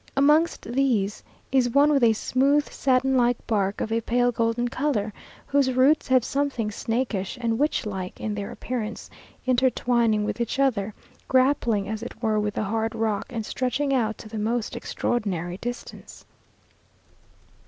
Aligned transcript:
Amongst 0.17 0.63
these, 0.63 1.21
is 1.51 1.69
one 1.69 1.91
with 1.91 2.03
a 2.03 2.13
smooth, 2.13 2.67
satin 2.71 3.15
like 3.15 3.37
bark, 3.45 3.81
of 3.81 3.91
a 3.91 4.01
pale 4.01 4.31
golden 4.31 4.67
colour, 4.67 5.13
whose 5.45 5.71
roots 5.73 6.07
have 6.07 6.25
something 6.25 6.71
snakish 6.71 7.37
and 7.39 7.59
witch 7.59 7.85
like 7.85 8.19
in 8.19 8.33
their 8.33 8.49
appearance, 8.49 9.11
intertwining 9.45 10.23
with 10.25 10.41
each 10.41 10.57
other, 10.57 10.95
grappling 11.27 11.87
as 11.87 12.01
it 12.01 12.19
were 12.19 12.39
with 12.39 12.55
the 12.55 12.63
hard 12.63 12.95
rock, 12.95 13.27
and 13.29 13.45
stretching 13.45 13.93
out 13.93 14.17
to 14.17 14.27
the 14.27 14.39
most 14.39 14.75
extraordinary 14.75 15.57
distance. 15.57 16.25